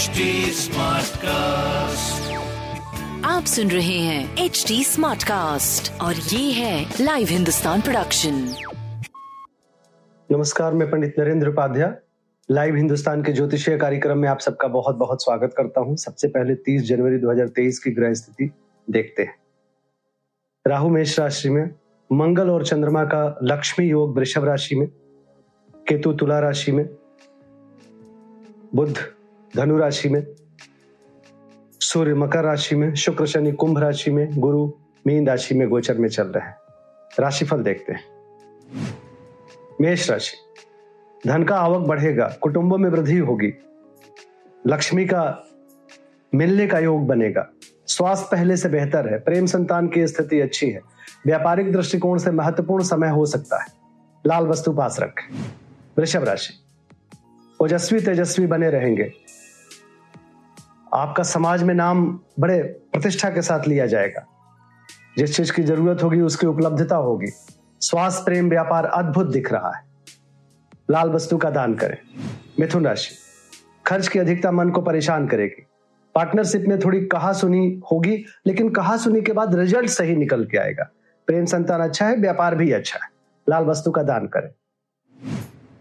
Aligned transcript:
HD 0.00 0.20
Smartcast. 0.56 2.28
आप 3.24 3.44
सुन 3.44 3.70
रहे 3.70 3.98
हैं 3.98 4.36
एच 4.44 4.64
डी 4.68 4.84
स्मार्ट 4.84 5.22
कास्ट 5.22 6.00
और 6.00 6.14
ये 6.14 6.52
है 6.52 6.94
लाइव 7.00 7.28
हिंदुस्तान 7.30 7.80
प्रोडक्शन 7.80 8.34
नमस्कार 10.30 10.72
मैं 10.72 10.90
पंडित 10.90 11.14
नरेंद्र 11.18 11.48
उपाध्याय। 11.48 11.94
लाइव 12.50 12.76
हिंदुस्तान 12.76 13.22
के 13.22 13.32
ज्योतिषीय 13.32 13.76
कार्यक्रम 13.78 14.18
में 14.18 14.28
आप 14.28 14.40
सबका 14.40 14.68
बहुत 14.68 14.96
बहुत 14.96 15.24
स्वागत 15.24 15.54
करता 15.56 15.80
हूँ। 15.80 15.96
सबसे 15.96 16.28
पहले 16.28 16.54
30 16.54 16.82
जनवरी 16.82 17.18
2023 17.18 17.78
की 17.78 17.90
ग्रह 17.90 18.14
स्थिति 18.14 18.50
देखते 18.90 19.22
हैं। 19.22 19.36
राहु 20.66 20.88
मेष 20.88 21.18
राशि 21.20 21.48
में 21.48 21.70
मंगल 22.12 22.50
और 22.50 22.66
चंद्रमा 22.66 23.04
का 23.04 23.38
लक्ष्मी 23.42 23.86
योग 23.86 24.18
वृषभ 24.18 24.44
राशि 24.44 24.74
में 24.74 24.88
केतु 25.88 26.12
तुला 26.12 26.40
राशि 26.40 26.72
में 26.72 26.88
बुध 28.74 28.98
धनु 29.56 29.76
राशि 29.76 30.08
में, 30.08 30.26
सूर्य 31.80 32.14
मकर 32.14 32.44
राशि 32.44 32.76
में, 32.76 32.94
शुक्र 32.94 33.26
शनि 33.26 33.52
कुंभ 33.52 33.78
राशि 33.78 34.10
में, 34.10 34.40
गुरु 34.40 34.72
मीन 35.06 35.28
राशि 35.28 35.54
में 35.54 35.68
गोचर 35.68 35.98
में 35.98 36.08
चल 36.08 36.26
रहे 36.26 36.46
हैं। 36.46 36.54
राशिफल 37.20 37.62
देखते 37.62 37.92
हैं। 37.92 38.04
मेष 39.80 40.10
राशि, 40.10 40.36
धन 41.26 41.44
का 41.44 41.56
आवक 41.56 41.86
बढ़ेगा, 41.86 42.36
कुटुंबों 42.40 42.78
में 42.78 42.90
वृद्धि 42.90 43.18
होगी, 43.18 43.52
लक्ष्मी 44.66 45.04
का 45.04 45.46
मिलने 46.34 46.66
का 46.66 46.78
योग 46.78 47.06
बनेगा। 47.06 47.50
स्वास्थ्य 47.86 48.28
पहले 48.32 48.56
से 48.56 48.68
बेहतर 48.68 49.12
है, 49.12 49.18
प्रेम 49.18 49.46
संतान 49.46 49.88
की 49.88 50.06
स्थिति 50.06 50.40
अच्छी 50.40 50.70
है, 50.70 50.80
व्यापारिक 51.26 51.72
दृष्टिकोण 51.72 52.18
से 52.18 52.30
महत्वपूर्ण 52.30 52.84
समय 52.84 53.08
हो 53.08 53.26
सकता 53.26 53.62
है। 53.62 53.66
लाल 54.26 54.46
वस्तु 54.46 54.72
पास 54.72 54.96
रखें। 55.00 55.34
वृषभ 55.98 56.24
राशि, 56.24 56.54
ओजस्वी 57.60 58.00
तेजस्वी 58.00 58.46
बने 58.46 58.70
रहेंगे 58.70 59.12
आपका 60.94 61.22
समाज 61.22 61.62
में 61.62 61.74
नाम 61.74 62.20
बड़े 62.40 62.62
प्रतिष्ठा 62.62 63.30
के 63.30 63.42
साथ 63.42 63.68
लिया 63.68 63.86
जाएगा। 63.86 64.26
जिस 65.18 65.36
चीज़ 65.36 65.52
की 65.52 65.62
ज़रूरत 65.62 66.02
होगी, 66.02 66.20
उसकी 66.20 66.46
उपलब्धता 66.46 66.96
होगी। 66.96 67.26
स्वास्थ्य, 67.80 68.22
प्रेम, 68.24 68.48
व्यापार 68.48 68.84
अद्भुत 68.84 69.26
दिख 69.26 69.52
रहा 69.52 69.72
है। 69.76 69.84
लाल 70.90 71.10
वस्तु 71.10 71.38
का 71.38 71.50
दान 71.50 71.74
करें। 71.74 71.96
मिथुन 72.60 72.84
राशि। 72.84 73.14
खर्च 73.86 74.08
की 74.08 74.18
अधिकता 74.18 74.52
मन 74.52 74.70
को 74.70 74.82
परेशान 74.82 75.26
करेगी। 75.26 75.66
पार्टनरशिप 76.14 76.64
में 76.68 76.78
थोड़ी 76.78 77.06
कहा 77.06 77.32
सुनी 77.32 77.80
होगी, 77.92 78.24
लेकिन 78.46 78.70
कहा 78.70 78.96
सुनी 78.96 79.22
के 79.22 79.32
बाद 79.32 79.54
रिज़ल्ट 79.54 79.86
सही 79.86 80.16
निकल 80.16 80.44
के 80.44 80.58
आएगा। 80.58 80.90
प्रेम 81.26 81.44
संतान 81.44 81.80
अच्छा 81.80 82.06
है, 82.06 82.16
व्यापार 82.16 82.54
भी 82.54 82.72
अच्छा 82.72 82.98
है। 83.04 83.10
लाल 83.48 83.64
वस्तु 83.64 83.90
का 83.90 84.02
दान 84.02 84.26
करें। 84.26 84.50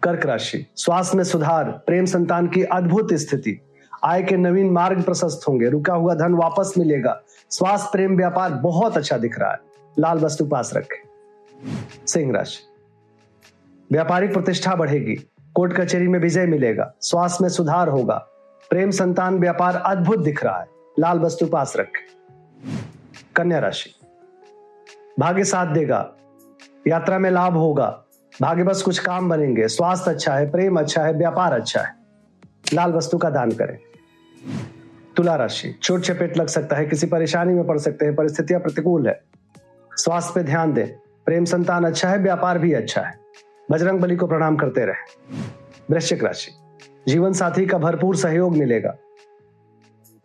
कर्क 0.03 0.25
राशि। 0.25 0.65
स्वास्थ्य 0.75 1.17
में 1.17 1.23
सुधार, 1.23 1.65
प्रेम 1.65 2.05
संतान 2.05 2.47
की 2.47 2.63
अद्भुत 2.63 3.13
स्थिति। 3.13 3.61
आय 4.03 4.23
के 4.23 4.37
नवीन 4.37 4.69
मार्ग 4.69 5.03
प्रशस्त 5.03 5.47
होंगे। 5.47 5.69
रुका 5.69 5.93
हुआ 5.93 6.15
धन 6.15 6.33
वापस 6.33 6.73
मिलेगा। 6.77 7.21
स्वास्थ्य, 7.49 7.89
प्रेम, 7.91 8.17
व्यापार 8.17 8.51
बहुत 8.51 8.97
अच्छा 8.97 9.17
दिख 9.17 9.39
रहा 9.39 9.51
है। 9.51 9.57
लाल 9.99 10.19
वस्तु 10.19 10.45
पास 10.45 10.73
रखें। 10.73 11.09
सिंह 12.07 12.33
राशि। 12.33 12.59
व्यापारिक 13.91 14.33
प्रतिष्ठा 14.33 14.75
बढ़ेगी। 14.75 15.15
कोर्ट 15.55 15.73
कचहरी 15.73 16.07
में 16.07 16.19
विजय 16.19 16.45
मिलेगा। 16.45 16.93
स्वास्थ्य 17.01 17.37
में 17.41 17.49
सुधार 17.49 17.87
होगा। 17.87 18.27
प्रेम, 18.69 18.91
संतान, 18.91 19.39
व्यापार 19.39 19.75
अद्भुत 19.75 20.19
दिख 20.19 20.43
रहा 20.43 20.59
है। 20.59 20.67
लाल 20.99 21.19
वस्तु 21.19 21.45
पास 21.45 21.73
रखें। 21.75 22.07
कन्या 23.35 23.59
राशि। 23.59 23.89
भाग्य 25.19 25.43
साथ 25.43 25.67
देगा। 25.67 26.11
यात्रा 26.87 27.19
में 27.19 27.31
लाभ 27.31 27.53
होगा। 27.53 28.03
भाग्य 28.41 28.63
बस 28.63 28.81
कुछ 28.81 28.99
काम 28.99 29.29
बनेंगे। 29.29 29.67
स्वास्थ्य 29.67 30.11
अच्छा 30.11 30.33
है, 30.33 30.51
प्रेम 30.51 30.79
अच्छा 30.79 31.03
है, 31.03 31.13
व्यापार 31.13 31.53
अच्छा 31.53 31.81
है। 31.81 31.95
लाल 32.73 32.91
वस्तु 32.91 33.17
का 33.17 33.29
दान 33.29 33.51
करें। 33.51 33.77
तुला 35.19 35.35
राशि। 35.35 35.79
चोट 35.83 36.01
चपेट 36.01 36.37
लग 36.37 36.47
सकता 36.47 36.75
है, 36.75 36.85
किसी 36.85 37.07
परेशानी 37.07 37.53
में 37.53 37.67
पड़ 37.67 37.77
सकते 37.77 38.05
हैं, 38.05 38.15
परिस्थितियाँ 38.15 38.61
प्रतिकूल 38.61 39.07
है। 39.07 39.23
स्वास्थ्य 39.91 40.31
पे 40.35 40.43
ध्यान 40.43 40.73
दें। 40.73 40.87
प्रेम 41.25 41.45
संतान 41.45 41.83
अच्छा 41.83 42.09
है, 42.09 42.17
व्यापार 42.17 42.59
भी 42.59 42.73
अच्छा 42.73 43.01
है। 43.01 43.19
बजरंग 43.71 43.99
बली 43.99 44.15
को 44.15 44.27
प्रणाम 44.27 44.55
करते 44.55 44.85
रहे। 44.85 45.37
वृश्चिक 45.91 46.23
राशि। 46.23 46.51
जीवन 47.07 47.33
साथी 47.33 47.65
का 47.65 47.77
भरपूर 47.77 48.15
सहयोग 48.15 48.57
मिलेगा। 48.57 48.97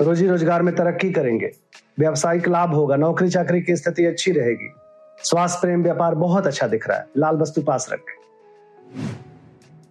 रोजी 0.01 0.27
रोज़गार 0.27 0.63
में 0.63 0.75
तरक्की 0.75 1.13
करेंगे। 1.13 1.51
व्यावसायिक 1.99 2.49
लाभ 2.49 2.75
होगा, 2.75 2.97
नौकरी 2.97 3.29
चाकरी 3.29 3.63
की 3.63 3.77
स्थिति 3.77 4.07
अच्छी 4.07 4.33
रहेगी। 4.33 4.73
स्वास्थ्य, 5.19 5.59
प्रेम, 5.61 5.83
व्यापार 5.83 6.15
बहुत 6.15 6.47
अच्छा 6.47 6.67
दिख 6.67 6.89
रहा 6.89 6.99
है। 6.99 7.07
लाल 7.17 7.37
वस्तु 7.37 7.63
पास 7.63 7.89
रखें। 7.93 8.17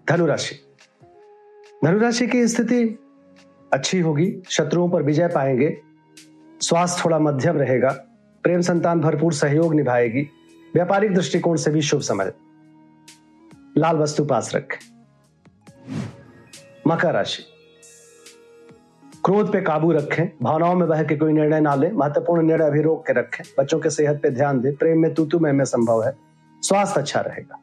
धनुराशि 0.09 0.55
धनुराशि 1.85 2.27
की 2.27 2.47
स्थिति 2.47 2.99
अच्छी 3.73 3.99
होगी 3.99 4.41
शत्रुओं 4.49 4.89
पर 4.89 5.03
विजय 5.03 5.27
पाएँगे 5.27 5.77
स्वास्थ्य 6.61 7.01
थोड़ा 7.05 7.19
मध्यम 7.19 7.57
रहेगा 7.57 7.89
प्रेम 8.43 8.61
संतान 8.61 8.99
भरपूर 8.99 9.33
सहयोग 9.33 9.75
निभाएगी 9.75 10.29
व्यापारिक 10.73 11.13
दृष्टिकोण 11.15 11.57
से 11.57 11.71
भी 11.71 11.81
शुभ 11.81 12.01
समझ 12.01 12.27
लाल 13.77 13.95
वस्तु 13.95 14.25
पास 14.25 14.55
रखें। 14.55 14.77
मकर 16.87 17.13
राशि। 17.13 17.43
क्रोध 19.25 19.53
पे 19.53 19.61
काबू 19.61 19.91
रखें 19.91 20.31
भावनाओं 20.41 20.75
में 20.75 20.89
बह 20.89 21.03
के 21.03 21.15
कोई 21.15 21.33
निर्णय 21.33 21.59
ना 21.59 21.75
ले 21.75 21.91
महत्वपूर्ण 21.91 22.47
निर्णय 22.47 22.65
अभी 22.65 22.81
रोक 22.81 23.07
के 23.07 23.13
रखें 23.13 23.43
बच्चों 23.59 23.79
के 23.79 23.89
सेहत 23.89 24.19
पे 24.23 24.29
ध्यान 24.29 24.61
दें 24.61 24.75
प्रेम 24.75 25.01
में 25.01 25.13
तू 25.13 25.39
में, 25.39 25.51
में 25.51 25.65
संभव 25.65 26.03
है 26.03 26.17
स्वास्थ्य 26.61 26.99
अच्छा 26.99 27.19
रहेगा। 27.19 27.59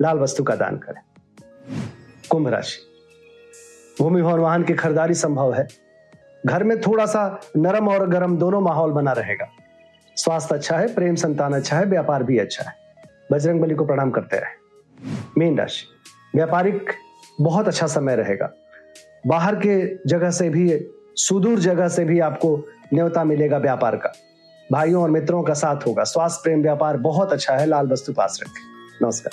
लाल 0.00 0.18
वस्तु 0.18 0.44
का 0.44 0.54
दान 0.54 0.76
करें। 0.76 1.02
कुंभ 2.30 2.48
राशि। 2.48 2.91
भूमि 3.98 4.22
भवन 4.22 4.38
वाहन 4.38 4.62
की 4.62 4.74
खरीदारी 4.74 5.14
संभव 5.14 5.54
है। 5.54 5.68
घर 6.46 6.64
में 6.64 6.80
थोड़ा 6.80 7.06
सा 7.06 7.40
नरम 7.56 7.88
और 7.88 8.08
गर्म 8.08 8.36
दोनों 8.36 8.60
माहौल 8.60 8.90
बना 8.90 9.12
रहेगा। 9.12 9.48
स्वास्थ्य 10.16 10.54
अच्छा 10.54 10.76
है, 10.76 10.94
प्रेम 10.94 11.14
संतान 11.14 11.52
अच्छा 11.52 11.76
है, 11.76 11.84
व्यापार 11.84 12.22
भी 12.22 12.38
अच्छा 12.38 12.64
है। 12.64 12.74
बजरंग 13.32 13.60
बली 13.60 13.74
को 13.74 13.84
प्रणाम 13.84 14.10
करते 14.10 14.36
रहे। 14.36 14.62
मीन 15.38 15.58
राशि। 15.58 15.84
व्यापारिक 16.34 16.90
बहुत 17.40 17.68
अच्छा 17.68 17.86
समय 17.86 18.16
रहेगा। 18.16 18.50
बाहर 19.26 19.54
के 19.54 19.96
जगह 20.08 20.30
से 20.30 20.50
भी, 20.50 20.86
सुदूर 21.16 21.58
जगह 21.58 21.88
से 21.88 22.04
भी 22.04 22.20
आपको 22.20 22.64
न्योता 22.94 23.24
मिलेगा 23.24 23.58
व्यापार 23.58 23.96
का। 23.96 24.12
भाइयों 24.72 25.02
और 25.02 25.10
मित्रों 25.10 25.42
का 25.42 25.54
साथ 25.54 25.76
होगा। 25.86 26.04
स्वास्थ्य, 26.04 26.40
प्रेम, 26.42 26.62
व्यापार 26.62 26.96
बहुत 26.96 27.32
अच्छा 27.32 27.54
है। 27.54 27.66
लाल 27.66 27.88
वस्तु 27.88 28.12
पास 28.12 28.40
रखें। 28.42 28.62
नमस्कार। 29.04 29.32